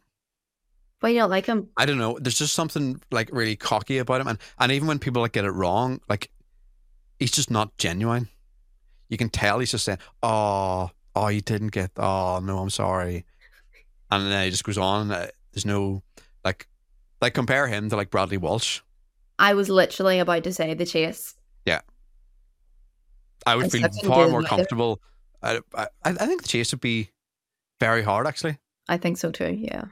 [1.00, 1.68] Why you don't like him?
[1.76, 2.18] I don't know.
[2.20, 5.44] There's just something like really cocky about him, and and even when people like get
[5.44, 6.30] it wrong, like
[7.18, 8.28] he's just not genuine.
[9.08, 11.92] You can tell he's just saying, "Oh, "Oh, you didn't get.
[11.96, 13.24] Oh no, I'm sorry."
[14.10, 15.10] And then he just goes on.
[15.10, 16.02] Uh, there's no
[16.44, 16.68] like,
[17.20, 18.80] like compare him to like Bradley Walsh.
[19.38, 21.34] I was literally about to say the chase.
[21.64, 21.80] Yeah.
[23.46, 25.00] I would I feel far more comfortable.
[25.42, 27.10] I, I I think the chase would be
[27.80, 28.58] very hard actually.
[28.88, 29.52] I think so too.
[29.58, 29.84] Yeah.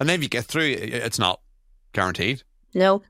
[0.00, 1.40] And then if you get through, it's not
[1.92, 2.42] guaranteed.
[2.74, 3.02] No,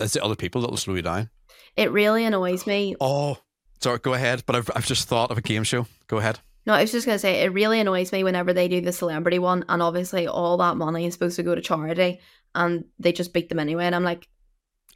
[0.00, 1.30] It's the other people that will slow you down.
[1.76, 2.96] it really annoys me.
[3.00, 3.38] Oh,
[3.80, 4.42] sorry, go ahead.
[4.46, 5.86] But I've, I've just thought of a game show.
[6.08, 6.40] Go ahead.
[6.66, 9.38] No, I was just gonna say it really annoys me whenever they do the celebrity
[9.38, 12.20] one, and obviously all that money is supposed to go to charity,
[12.54, 13.84] and they just beat them anyway.
[13.86, 14.28] And I'm like,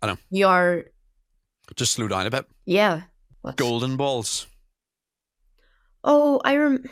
[0.03, 0.17] I know.
[0.31, 0.85] you are,
[1.77, 2.47] Just slow down a bit.
[2.67, 3.03] yeah.
[3.43, 3.57] What?
[3.57, 4.47] Golden balls.
[6.05, 6.85] Oh, I rem.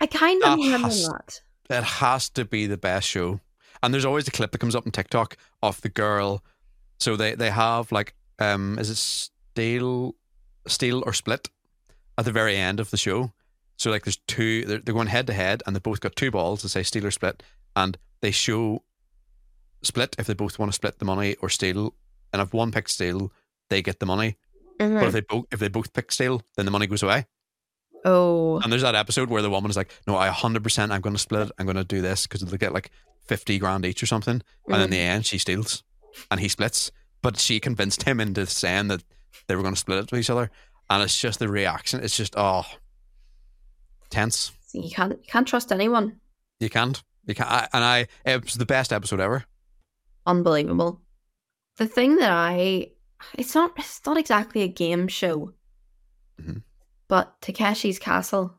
[0.00, 1.40] I kind of That remember has- that.
[1.68, 3.40] It has to be the best show.
[3.82, 6.44] And there's always a clip that comes up on TikTok of the girl.
[7.00, 10.14] So they, they have like um is it steal
[10.66, 11.48] steal or split
[12.18, 13.32] at the very end of the show.
[13.76, 16.30] So like there's two they're, they're going head to head and they've both got two
[16.30, 17.42] balls that say steal or split
[17.74, 18.82] and they show
[19.82, 21.94] split if they both want to split the money or steal
[22.32, 23.30] and if one picks steal
[23.68, 24.36] they get the money
[24.80, 24.98] Mhm.
[25.00, 27.26] but if they both if they both pick steal then the money goes away
[28.04, 31.00] Oh, and there's that episode where the woman is like, "No, I 100 percent I'm
[31.00, 31.48] going to split.
[31.48, 31.52] it.
[31.58, 32.92] I'm going to do this because they'll get like
[33.26, 35.82] 50 grand each or something." And in the end, she steals,
[36.30, 36.92] and he splits.
[37.20, 39.02] But she convinced him into saying that
[39.48, 40.52] they were going to split it with each other,
[40.88, 41.98] and it's just the reaction.
[42.00, 42.62] It's just oh,
[44.10, 44.52] tense.
[44.72, 46.20] You can't you can't trust anyone.
[46.60, 47.02] You can't.
[47.26, 47.50] You can't.
[47.50, 49.44] I, and I, it was the best episode ever.
[50.26, 51.00] Unbelievable.
[51.76, 52.90] The thing that I,
[53.38, 55.52] it's not it's not exactly a game show,
[56.40, 56.62] Mhm.
[57.08, 58.54] but Takeshi's Castle.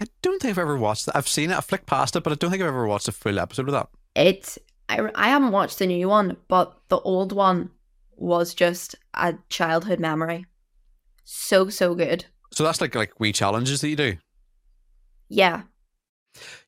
[0.00, 1.16] I don't think I've ever watched that.
[1.16, 1.56] I've seen it.
[1.56, 3.72] I flicked past it, but I don't think I've ever watched a full episode of
[3.72, 3.88] that.
[4.14, 7.70] It's I I haven't watched the new one, but the old one
[8.16, 10.46] was just a childhood memory.
[11.24, 12.26] So so good.
[12.54, 14.16] So that's like like wee challenges that you do.
[15.28, 15.62] Yeah,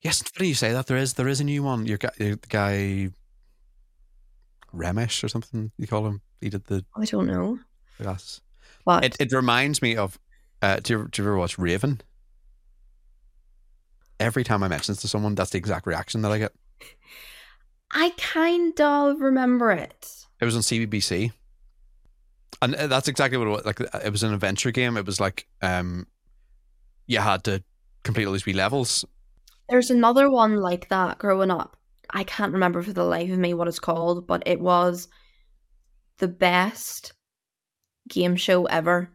[0.00, 0.86] Yes, it's funny you say that.
[0.86, 1.86] There is there is a new one.
[1.86, 3.10] Your guy, the guy
[4.74, 6.20] Ramesh or something you call him.
[6.40, 7.58] He did the I don't know.
[8.00, 8.40] glasses.
[8.84, 9.04] What?
[9.04, 10.18] It it reminds me of.
[10.62, 12.00] Uh, do, you, do you ever watch Raven?
[14.18, 16.52] Every time I mention this to someone, that's the exact reaction that I get.
[17.90, 20.26] I kind of remember it.
[20.40, 21.32] It was on CBBC,
[22.62, 23.64] and uh, that's exactly what it was.
[23.64, 24.96] Like it was an adventure game.
[24.96, 26.06] It was like um,
[27.06, 27.62] you had to
[28.02, 29.04] complete all these wee levels.
[29.68, 31.76] There's another one like that growing up.
[32.10, 35.08] I can't remember for the life of me what it's called, but it was
[36.18, 37.12] the best
[38.08, 39.10] game show ever.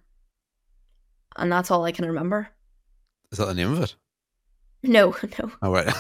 [1.38, 2.50] And that's all I can remember.
[3.32, 3.96] Is that the name of it?
[4.84, 5.52] No, no.
[5.62, 5.88] Oh right.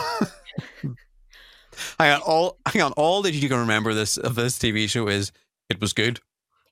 [2.00, 2.92] hang on, all hang on.
[2.94, 5.32] All that you can remember this of this TV show is
[5.70, 6.20] it was good.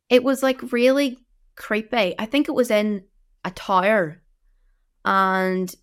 [0.09, 1.17] It was like really
[1.55, 2.15] creepy.
[2.17, 3.03] I think it was in
[3.45, 4.21] a tower
[5.05, 5.73] and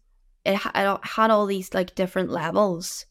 [0.44, 3.06] it ha- it had all these like different levels.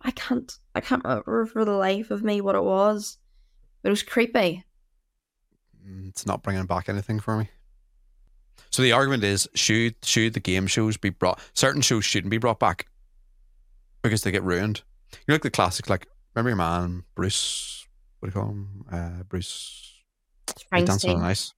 [0.00, 3.18] I can't I can't remember for the life of me what it was.
[3.82, 4.64] But it was creepy.
[5.86, 7.48] Mm, It's not bringing back anything for me.
[8.70, 11.40] So the argument is should should the game shows be brought?
[11.54, 12.86] Certain shows shouldn't be brought back
[14.02, 14.82] because they get ruined.
[15.12, 17.86] You know, like the classic, like remember your man Bruce?
[18.18, 18.84] What do you call him?
[18.90, 19.93] Uh, Bruce.
[20.74, 21.54] He danced on ice.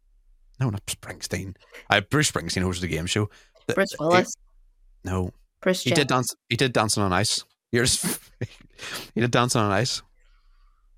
[0.61, 1.55] No, not Springsteen.
[1.91, 3.29] Uh, Bruce Springsteen hosted the game show.
[3.75, 4.35] Bruce Willis,
[5.05, 5.83] no, Bruce.
[5.83, 6.35] he did dance.
[6.49, 7.45] He did dancing on ice.
[7.73, 8.03] Yours.
[9.15, 10.03] he did dancing on ice.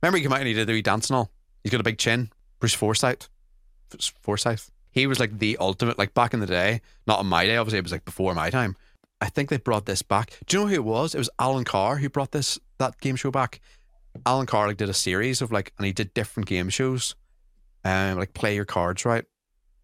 [0.03, 1.31] Remember, he came out and he did the wee dancing all.
[1.62, 2.31] He's got a big chin.
[2.61, 3.29] Bruce Forsyth.
[4.20, 4.70] Forsyth.
[4.90, 5.98] He was like the ultimate.
[5.98, 7.57] Like back in the day, not in my day.
[7.57, 8.77] Obviously, it was like before my time.
[9.20, 10.38] I think they brought this back.
[10.46, 11.14] Do you know who it was?
[11.14, 13.61] It was Alan Carr who brought this that game show back.
[14.27, 17.14] Alan Carr like did a series of like, and he did different game shows,
[17.85, 19.25] um, like play your cards right,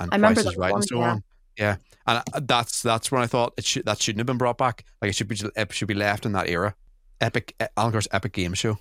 [0.01, 1.11] and I remember Price is that Right one, and so yeah.
[1.11, 1.23] on.
[1.59, 1.77] Yeah,
[2.07, 4.85] and I- that's that's when I thought it should that shouldn't have been brought back.
[5.01, 6.75] Like it should be it should be left in that era.
[7.21, 8.79] Epic Alan Carr's epic game show,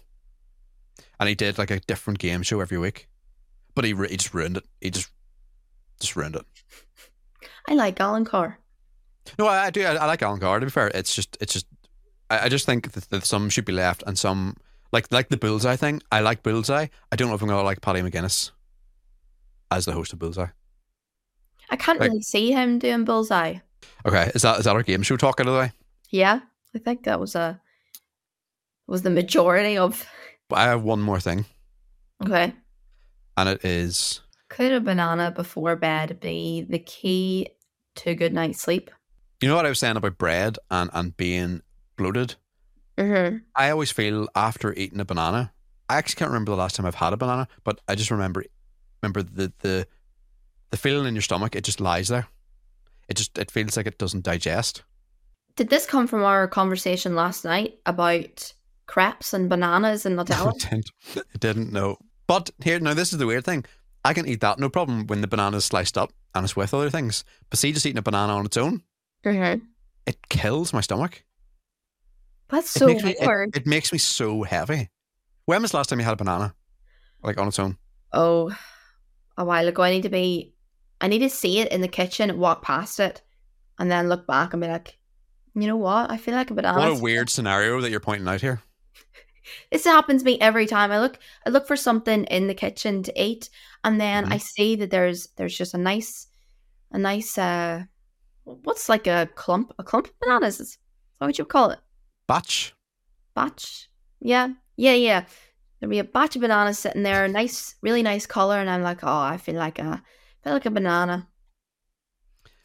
[1.19, 3.08] and he did like a different game show every week,
[3.76, 4.65] but he, he just ruined it.
[4.82, 5.10] He just
[5.99, 6.45] just ruined it.
[7.67, 8.60] I like Alan Carr.
[9.39, 9.84] No, I, I do.
[9.84, 10.60] I, I like Alan Carr.
[10.60, 11.67] To be fair, it's just it's just
[12.30, 14.58] I, I just think that, that some should be left and some
[14.91, 16.02] like like the Bullseye thing.
[16.12, 16.88] I like Bullseye.
[17.12, 18.52] I don't know if I'm gonna like Paddy McGuinness
[19.77, 20.47] as the host of Bullseye.
[21.69, 23.55] I can't Like- really see him doing Bullseye.
[24.05, 25.71] Okay, is that is that our game show talk out of the way?
[26.09, 26.39] Yeah,
[26.75, 27.59] I think that was a
[28.88, 30.05] was the majority of.
[30.49, 31.45] But I have one more thing,
[32.23, 32.53] Okay,
[33.38, 37.49] and it is could a banana before bed be the key
[37.95, 38.91] to good night's sleep?
[39.41, 41.62] you know what I was saying about bread and and being
[41.97, 42.36] bloated.
[42.97, 43.38] Mm-hmm.
[43.55, 45.51] I always feel after eating a banana.
[45.89, 48.43] I actually can't remember the last time I've had a banana, but I just remember
[49.04, 49.88] remember the the
[50.72, 51.56] the feeling in your stomach.
[51.56, 52.28] It just lies there,
[53.10, 54.84] it just it feels like it doesn't digest.
[55.56, 58.54] Did this come from our conversation last night about
[58.88, 60.56] crepes and bananas and No, Nutella?
[60.56, 60.92] it didn't.
[61.16, 61.72] It didn't.
[61.72, 61.98] No.
[62.26, 63.66] But here, now this is the weird thing.
[64.06, 66.89] I can eat that no problem when the banana's sliced up and it's with other
[66.89, 67.24] things.
[67.50, 68.82] But see, just eating a banana on its own,
[69.24, 69.62] Mhm.
[70.08, 71.24] it kills my stomach.
[72.50, 74.89] That's It so makes me, it- it makes me so heavy.
[75.46, 76.56] When was the last time you had a banana,
[77.22, 77.78] like on its own?
[78.12, 78.52] oh,
[79.38, 79.84] a while ago.
[79.84, 80.54] I need to be.
[81.02, 83.22] I need to see it in the kitchen, walk past it,
[83.78, 84.98] and then look back and be like,
[85.56, 86.10] you know what?
[86.10, 86.80] I feel like a banana.
[86.80, 88.62] What a weird scenario that you're pointing out here.
[89.74, 90.89] This happens to me every time.
[90.89, 93.50] I look I look for something in the kitchen to eat
[93.84, 96.28] and then I see that there's there's just a nice
[96.91, 97.84] a nice uh
[98.46, 100.78] what's like a clump a clump of bananas is
[101.17, 101.80] what you call it?
[102.26, 102.74] Batch.
[103.36, 103.89] Batch?
[104.22, 104.50] Yeah.
[104.76, 105.26] Yeah, yeah.
[105.84, 109.04] There'll be a batch of bananas sitting there, nice really nice colour, and I'm like,
[109.04, 111.28] oh, I feel like a I feel like a banana.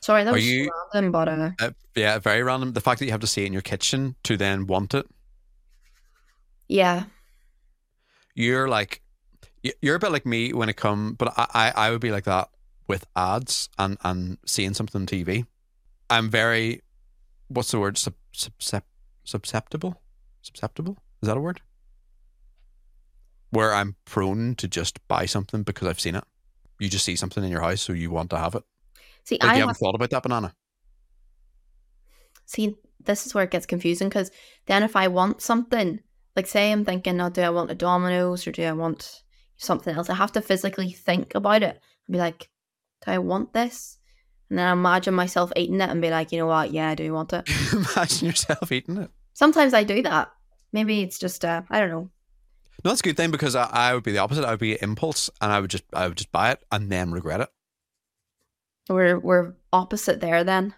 [0.01, 2.75] Sorry, that Are was you- random, but uh Uh, yeah, very random.
[2.75, 5.05] The fact that you have to see it in your kitchen to then want it.
[6.69, 7.07] yeah.
[8.37, 9.03] You're like,
[9.83, 12.23] you're a bit like me when it come, but I, I, I would be like
[12.23, 12.49] that
[12.87, 15.45] with ads and and seeing something on TV.
[16.09, 16.83] I'm very,
[17.49, 17.99] what's the word?
[17.99, 18.83] Sub, subsep,
[19.25, 20.01] susceptible.
[20.43, 21.61] Susceptible is that a word?
[23.51, 26.25] Where I'm prone to just buy something because I've seen it.
[26.79, 28.63] You just see something in your house, so you want to have it.
[29.25, 30.55] See, Like I you have haven't thought about that banana.
[32.47, 34.31] See, this is where it gets confusing because
[34.67, 36.01] then if I want something,
[36.37, 39.23] like say I'm thinking, oh, do I want a Domino's or do I want
[39.57, 40.09] something else?
[40.09, 42.49] I have to physically think about it and be like,
[43.05, 43.99] do I want this?
[44.49, 46.73] And then I imagine myself eating it and be like, you know what?
[46.73, 47.49] Yeah, I do want it.
[47.73, 49.11] Imagine yourself eating it.
[49.35, 50.31] Sometimes I do that.
[50.73, 52.11] Maybe it's just, uh, I don't know.
[52.85, 54.45] No, that's a good thing because I, I would be the opposite.
[54.45, 57.11] I would be impulse, and I would just I would just buy it and then
[57.11, 57.49] regret it.
[58.89, 60.75] We're we're opposite there then.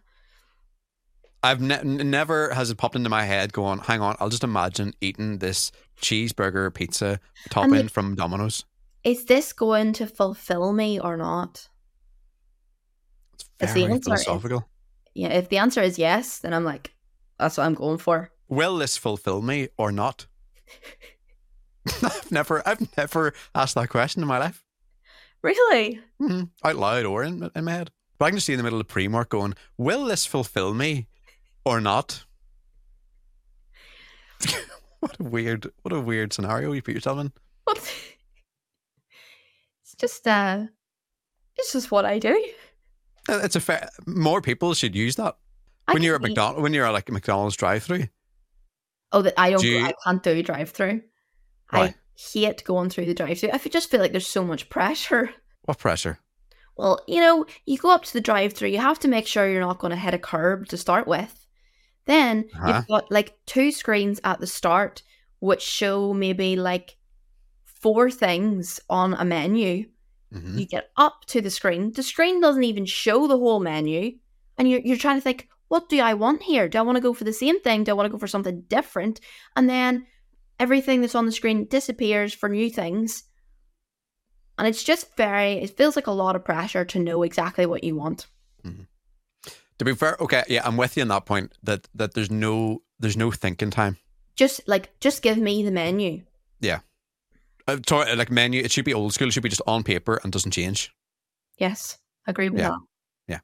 [1.43, 4.93] I've ne- never has it popped into my head going, hang on, I'll just imagine
[5.01, 8.65] eating this cheeseburger pizza topping like- from Domino's.
[9.05, 11.69] Is this going to fulfill me or not?
[13.33, 14.69] It's Is the very answer is- philosophical.
[15.15, 16.93] Yeah, if the answer is yes, then I'm like,
[17.39, 18.31] that's what I'm going for.
[18.49, 20.27] Will this fulfill me or not?
[22.03, 24.63] I've never I've never asked that question in my life.
[25.43, 26.01] Really?
[26.19, 27.91] hmm Out loud or in, in my head.
[28.19, 31.07] But I can just see in the middle of Primark going, will this fulfill me
[31.65, 32.25] or not?
[35.01, 37.33] what a weird what a weird scenario you put yourself in.
[37.65, 37.79] What?
[39.83, 40.65] It's just uh
[41.57, 42.33] it's just what I do.
[43.29, 45.37] Uh, It's a fair more people should use that.
[45.89, 48.07] I when you're at eat- McDonald when you're at like a McDonald's drive through.
[49.13, 49.61] Oh, that I don't.
[49.61, 51.03] Do you- I can't do drive through.
[51.71, 51.81] Why?
[51.87, 53.51] I hate going through the drive through.
[53.53, 55.31] I just feel like there's so much pressure.
[55.65, 56.19] What pressure?
[56.77, 59.49] Well, you know, you go up to the drive through, you have to make sure
[59.49, 61.47] you're not going to hit a curb to start with.
[62.07, 62.67] Then Uh-huh.
[62.69, 65.03] you've got like two screens at the start
[65.41, 66.97] which show maybe like
[67.65, 69.89] four things on a menu.
[70.33, 71.93] hmm You get up to the screen.
[71.93, 74.19] The screen doesn't even show the whole menu.
[74.59, 76.69] And you're, you're trying to think, what do I want here?
[76.69, 77.85] Do I want to go for the same thing?
[77.85, 79.21] Do I want to go for something different?
[79.57, 80.07] And then
[80.61, 83.25] everything that's on the screen disappears for new things.
[84.59, 87.83] And it's just very, it feels like a lot of pressure to know exactly what
[87.83, 88.27] you want.
[89.79, 92.83] To be fair, okay, yeah, I'm with you on that point that that there's no
[92.99, 93.97] there's no thinking time.
[94.37, 96.23] Just like, just give me the menu.
[97.69, 99.29] Uh, to- like menu, it should be old school.
[99.29, 100.93] It should be just on paper and doesn't change.
[101.57, 102.71] Yes, agree with Yeah.
[102.71, 102.79] that.
[103.29, 103.41] Yeah.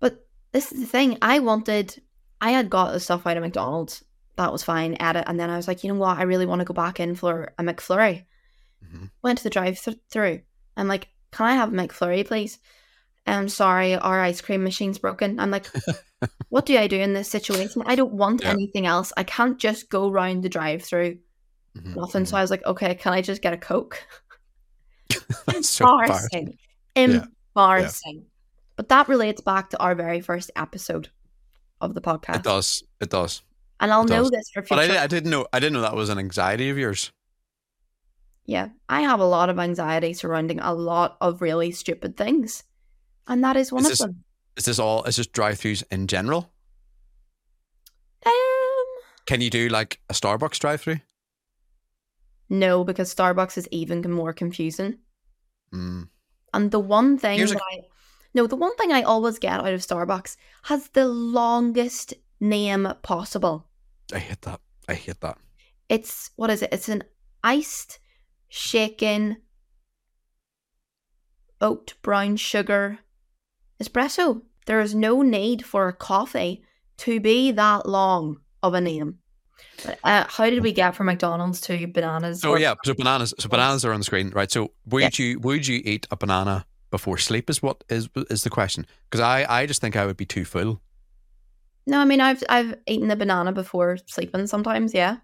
[0.00, 1.16] But this is the thing.
[1.22, 2.02] I wanted,
[2.40, 4.04] I had got the stuff out of McDonald's.
[4.36, 5.24] That was fine, ate it.
[5.26, 6.18] And then I was like, you know what?
[6.18, 8.24] I really want to go back in for a McFlurry.
[8.84, 9.10] Mhm.
[9.22, 10.40] Went to the drive th- through.
[10.76, 12.58] I'm like, can I have a McFlurry, please?
[13.26, 15.40] I'm sorry, our ice cream machine's broken.
[15.40, 15.66] I'm like,
[16.50, 17.82] what do I do in this situation?
[17.86, 18.50] I don't want Yeah.
[18.50, 19.12] anything else.
[19.16, 21.18] I can't just go round the drive through.
[21.76, 22.24] Mhm, Nothing.
[22.26, 24.04] So I was like, okay, can I just get a Coke?
[25.62, 26.58] So embarrassing.
[26.94, 27.14] embarrassing.
[27.14, 27.24] Yeah.
[27.54, 28.26] Embarrassing.
[28.76, 31.08] But that relates back to our very first episode
[31.80, 32.36] of the podcast.
[32.36, 32.82] It does.
[33.00, 33.42] It does.
[33.80, 34.98] And I'll know this for But future.
[34.98, 35.46] I, I didn't know.
[35.52, 37.12] I didn't know that was an anxiety of yours.
[38.46, 42.64] yeah, I have a lot of anxiety surrounding a lot of really stupid things.
[43.28, 44.24] And that is one Is of this- them.
[44.56, 45.04] Is this all?
[45.04, 46.50] Is this drive-throughs in general?
[48.24, 48.32] Um,
[49.26, 51.00] Can you do like a Starbucks drive-through?
[52.48, 54.98] no, because Starbucks is even more confusing.
[55.74, 56.08] Mm.
[56.54, 57.80] And the one thing Here's a- that I
[58.34, 63.66] no, the one thing I always get out of Starbucks has the longest name possible.
[64.12, 64.60] I hate that.
[64.88, 65.38] I hate that.
[65.88, 66.70] It's what is it?
[66.72, 67.04] It's an
[67.42, 67.98] iced
[68.48, 69.38] shaken
[71.60, 72.98] oat brown sugar
[73.82, 74.42] espresso.
[74.66, 76.62] There is no need for a coffee
[76.98, 79.18] to be that long of a name.
[80.04, 82.44] Uh, how did we get from McDonald's to bananas?
[82.44, 83.34] Or- yeah, so bananas.
[83.38, 84.50] So bananas are on the screen, right?
[84.50, 87.48] So would you would you eat a banana before sleep?
[87.50, 88.86] Is what is is the question?
[89.10, 90.80] Because I I just think I would be too full.
[91.86, 94.92] No, I mean I've I've eaten a banana before sleeping sometimes.
[94.94, 95.18] Yeah.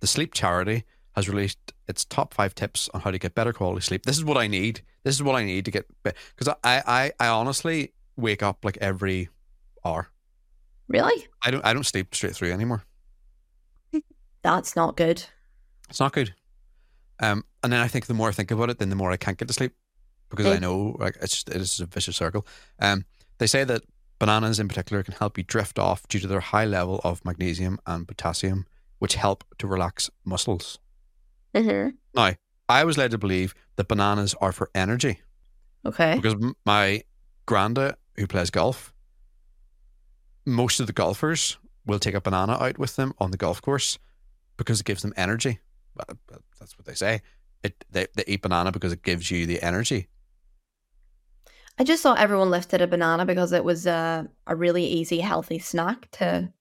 [0.00, 1.58] The Sleep Charity has released
[1.88, 4.04] its top five tips on how to get better quality sleep.
[4.04, 4.82] This is what I need.
[5.04, 8.78] This is what I need to get because I, I I honestly wake up like
[8.80, 9.28] every
[9.84, 10.08] hour.
[10.88, 11.26] Really?
[11.42, 12.84] I don't I don't sleep straight through anymore.
[14.42, 15.24] That's not good.
[15.88, 16.34] It's not good.
[17.20, 19.16] Um, and then I think the more I think about it, then the more I
[19.16, 19.72] can't get to sleep
[20.28, 20.60] because I Mm.
[20.62, 22.46] know like it's just, it is a vicious circle.
[22.78, 23.04] Um,
[23.38, 23.82] they say that
[24.18, 27.78] bananas in particular can help you drift off due to their high level of magnesium
[27.86, 28.66] and potassium,
[28.98, 30.78] which help to relax muscles.
[31.54, 31.90] Mm-hmm.
[32.14, 32.34] Now,
[32.68, 35.20] I was led to believe that bananas are for energy
[35.84, 36.16] Okay.
[36.16, 37.02] because my
[37.46, 38.92] granda, who plays golf,
[40.44, 43.98] most of the golfers will take a banana out with them on the golf course
[44.56, 45.60] because it gives them energy.
[45.94, 46.18] Well,
[46.58, 47.22] That's what they say.
[47.62, 50.08] It they, they eat banana because it gives you the energy.
[51.78, 55.58] I just thought everyone lifted a banana because it was a a really easy, healthy
[55.58, 56.52] snack to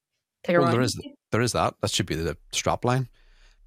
[0.43, 0.73] take Well, around.
[0.73, 0.99] there is
[1.31, 1.75] there is that.
[1.81, 3.07] That should be the strap line.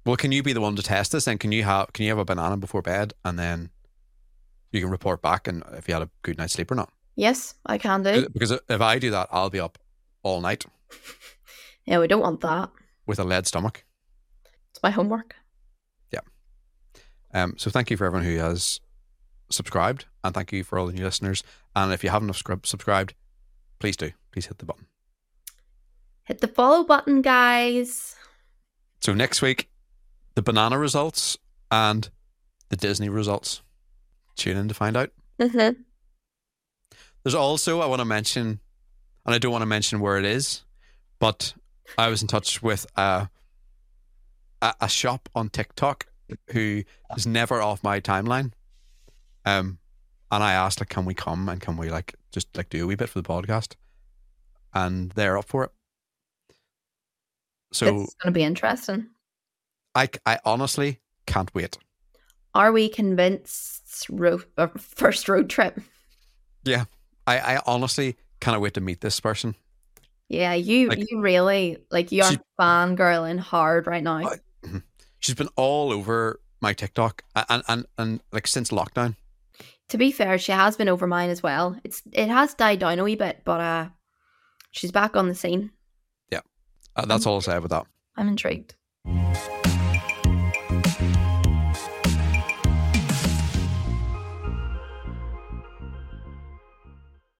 [0.05, 1.27] Well, can you be the one to test this?
[1.27, 3.69] And can you have can you have a banana before bed and then
[4.71, 6.91] you can report back and if you had a good night's sleep or not?
[7.15, 8.27] Yes, I can do.
[8.31, 9.77] Because if I do that, I'll be up
[10.23, 10.65] all night
[11.85, 12.69] Yeah, we don't want that.
[13.07, 13.83] with a lead stomach.
[14.71, 15.35] It's my homework.
[16.13, 16.19] Yeah.
[17.33, 18.79] Um, so thank you for everyone who has
[19.49, 21.43] subscribed, and thank you for all the new listeners.
[21.75, 23.13] And if you haven't subscribed,
[23.79, 24.11] please do.
[24.31, 24.85] Please hit the button.
[26.23, 28.15] Hit the follow button, guys.
[29.01, 29.69] So next week,
[30.35, 31.37] the banana results
[31.71, 32.09] and
[32.69, 33.61] the Disney results.
[34.35, 35.11] Tune in to find out.
[35.39, 35.81] Mm-hmm.
[37.23, 38.59] There's also I want to mention,
[39.25, 40.63] and I don't want to mention where it is,
[41.19, 41.53] but
[41.97, 43.29] I was in touch with a
[44.61, 46.07] a, a shop on TikTok
[46.51, 46.83] who
[47.17, 48.51] is never off my timeline.
[49.49, 49.79] Um,
[50.31, 52.87] and I asked like, can we come and can we like just like do a
[52.87, 53.75] wee bit for the podcast?
[54.73, 55.71] And they're up for it.
[57.73, 59.07] So it's going to be interesting.
[59.95, 61.77] I I honestly can't wait.
[62.53, 64.07] Are we convinced?
[64.09, 65.79] Road, uh, first road trip.
[66.63, 66.85] Yeah,
[67.27, 69.55] I I honestly cannot wait to meet this person.
[70.29, 74.17] Yeah, you Like- you really like you are She- fangirling hard right now.
[74.17, 74.81] I-
[75.19, 79.15] She's been all over my TikTok and, and, and like since lockdown.
[79.89, 81.75] To be fair, she has been over mine as well.
[81.83, 83.89] It's it has died down a wee bit, but uh,
[84.71, 85.71] she's back on the scene.
[86.95, 87.85] Uh, that's all I'll say about that.
[88.17, 88.75] I'm intrigued.